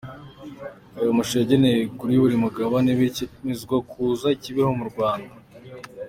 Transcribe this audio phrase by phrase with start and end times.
[0.97, 1.81] Aya mashusho yagenewe
[2.21, 5.33] buri Mugabane, bityo yemezwa kuza i Kibeho mu Rwanda.